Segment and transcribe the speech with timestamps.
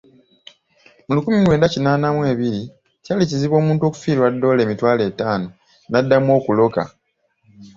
[1.05, 2.61] Mu lukumi mu lwenda kinaana mu ebiri
[3.03, 5.47] kyali kizibu omuntu okufiirwa ddoola emitwalo etaano
[5.89, 6.83] n'addamu okuloka.